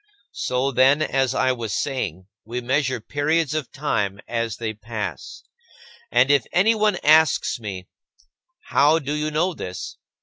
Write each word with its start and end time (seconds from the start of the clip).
So, 0.33 0.71
then, 0.71 1.03
as 1.03 1.35
I 1.35 1.51
was 1.51 1.73
saying, 1.79 2.25
we 2.43 2.59
measure 2.59 2.99
periods 2.99 3.53
of 3.53 3.71
time 3.71 4.19
as 4.27 4.57
they 4.57 4.73
pass. 4.73 5.43
And 6.09 6.31
if 6.31 6.47
anyone 6.51 6.95
asks 7.03 7.59
me, 7.59 7.87
"How 8.69 8.97
do 8.97 9.13
you 9.13 9.29
know 9.29 9.53
this?" 9.53 9.97